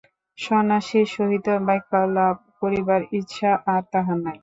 সন্ন্যাসীর 0.37 1.07
সহিত 1.15 1.47
বাক্যালাপ 1.67 2.37
করিবার 2.61 3.01
ইচ্ছা 3.19 3.51
আর 3.67 3.81
তাহার 3.91 4.17
নাই। 4.25 4.37